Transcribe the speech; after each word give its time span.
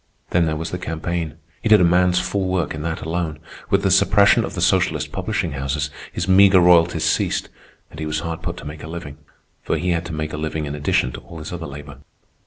Then 0.31 0.47
there 0.47 0.55
was 0.55 0.71
the 0.71 0.79
campaign. 0.79 1.37
He 1.61 1.69
did 1.69 1.79
a 1.79 1.83
man's 1.83 2.17
full 2.17 2.45
work 2.47 2.73
in 2.73 2.81
that 2.81 3.01
alone. 3.03 3.37
With 3.69 3.83
the 3.83 3.91
suppression 3.91 4.43
of 4.43 4.55
the 4.55 4.59
socialist 4.61 5.11
publishing 5.11 5.51
houses, 5.51 5.91
his 6.11 6.27
meagre 6.27 6.59
royalties 6.59 7.03
ceased, 7.03 7.49
and 7.91 7.99
he 7.99 8.07
was 8.07 8.21
hard 8.21 8.41
put 8.41 8.57
to 8.57 8.65
make 8.65 8.81
a 8.81 8.87
living; 8.87 9.19
for 9.61 9.77
he 9.77 9.91
had 9.91 10.07
to 10.07 10.11
make 10.11 10.33
a 10.33 10.37
living 10.37 10.65
in 10.65 10.73
addition 10.73 11.11
to 11.11 11.19
all 11.19 11.37
his 11.37 11.53
other 11.53 11.67
labor. 11.67 11.99